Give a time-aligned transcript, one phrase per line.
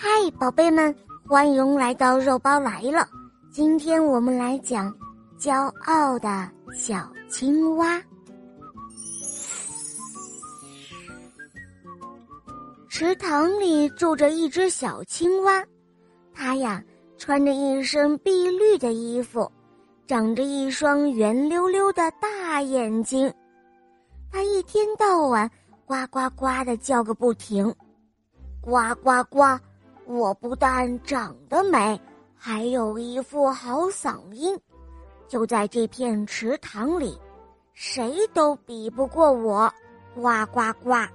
[0.00, 0.94] 嗨，宝贝们，
[1.26, 3.08] 欢迎来到肉包来了。
[3.50, 4.96] 今天我们来讲
[5.40, 8.00] 骄傲的小青蛙。
[12.88, 15.64] 池塘里住着一只小青蛙，
[16.32, 16.80] 它呀
[17.16, 19.50] 穿着一身碧绿的衣服，
[20.06, 23.34] 长着一双圆溜溜的大眼睛。
[24.30, 25.50] 它一天到晚
[25.84, 27.74] 呱呱呱的叫个不停，
[28.60, 29.58] 呱呱呱！
[30.08, 32.00] 我不但长得美，
[32.34, 34.58] 还有一副好嗓音，
[35.28, 37.20] 就在这片池塘里，
[37.74, 39.70] 谁都比不过我！
[40.14, 41.06] 呱呱呱！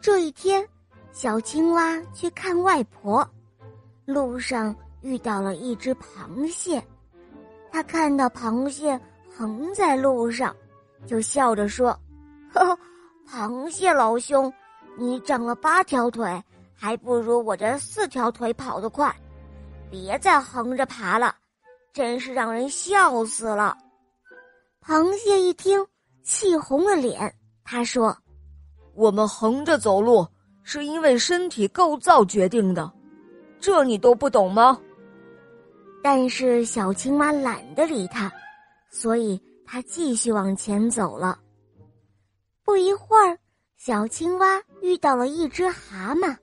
[0.00, 0.64] 这一天，
[1.10, 3.28] 小青蛙去看外婆，
[4.04, 6.80] 路上遇到了一只螃蟹，
[7.72, 8.98] 他看到螃蟹
[9.36, 10.54] 横在路上，
[11.06, 11.90] 就笑着说
[12.54, 12.78] ：“呵呵，
[13.28, 14.50] 螃蟹老兄，
[14.96, 16.40] 你长了八条腿。”
[16.76, 19.14] 还不如我这四条腿跑得快，
[19.90, 21.34] 别再横着爬了，
[21.92, 23.76] 真是让人笑死了。
[24.82, 25.84] 螃蟹一听，
[26.22, 28.16] 气红了脸，他说
[28.94, 30.26] ：“我们横着走路
[30.62, 32.92] 是因为身体构造决定的，
[33.60, 34.78] 这你都不懂吗？”
[36.02, 38.30] 但是小青蛙懒得理他，
[38.90, 41.38] 所以他继续往前走了。
[42.62, 43.38] 不一会儿，
[43.78, 46.36] 小青蛙遇到了一只蛤蟆。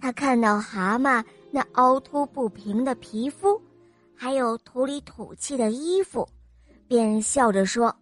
[0.00, 3.60] 他看到蛤蟆那凹凸不平的皮肤，
[4.16, 6.26] 还有土里土气的衣服，
[6.88, 7.94] 便笑着说：“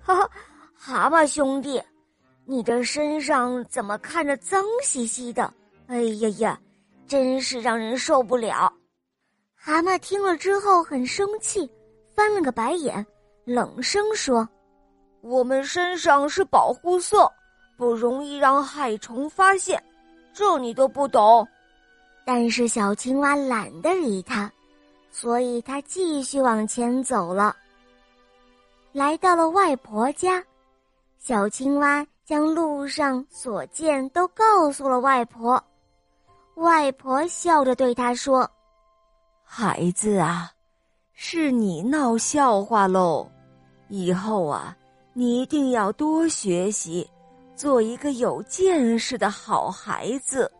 [0.00, 0.30] 哈哈，
[0.74, 1.80] 蛤蟆兄弟，
[2.44, 5.52] 你这身上怎么看着脏兮兮的？
[5.86, 6.60] 哎呀呀，
[7.06, 8.72] 真是让人受不了！”
[9.54, 11.70] 蛤蟆听了之后很生气，
[12.14, 13.06] 翻了个白眼，
[13.44, 14.48] 冷声说
[15.22, 17.30] ：“我们身上是保护色，
[17.76, 19.80] 不容易让害虫发现。”
[20.34, 21.46] 这你都不懂，
[22.26, 24.50] 但是小青蛙懒得理他，
[25.12, 27.54] 所以他继续往前走了。
[28.92, 30.44] 来到了外婆家，
[31.18, 35.62] 小青蛙将路上所见都告诉了外婆。
[36.56, 38.50] 外婆笑着对他说
[39.44, 40.50] ：“孩子啊，
[41.12, 43.28] 是你闹笑话喽，
[43.88, 44.76] 以后啊，
[45.12, 47.08] 你一定要多学习。”
[47.56, 50.50] 做一个有见识的好孩子。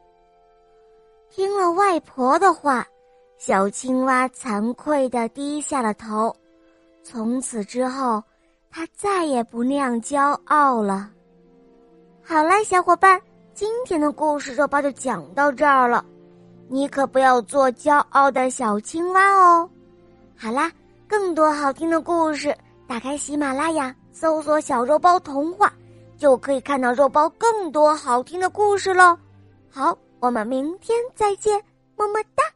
[1.31, 2.87] 听了外婆的话，
[3.39, 6.35] 小青蛙惭愧的低下了头。
[7.03, 8.23] 从此之后，
[8.71, 11.11] 它再也不那样骄傲了。
[12.23, 13.21] 好了，小伙伴，
[13.53, 16.05] 今天的故事肉包就讲到这儿了。
[16.69, 19.69] 你可不要做骄傲的小青蛙哦。
[20.37, 20.73] 好啦，
[21.07, 22.57] 更多好听的故事，
[22.87, 25.71] 打开喜马拉雅，搜索“小肉包童话”。
[26.17, 29.19] 就可以看到肉包更多好听的故事喽。
[29.71, 31.61] 好，我们明天再见，
[31.97, 32.54] 么么哒。